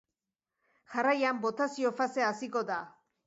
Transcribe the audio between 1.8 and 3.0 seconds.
fasea hasiko da.